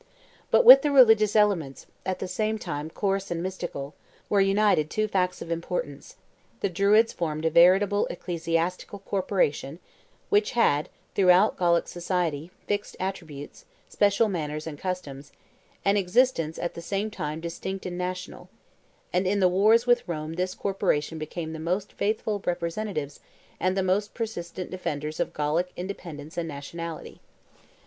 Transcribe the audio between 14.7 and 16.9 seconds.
customs, an existence at the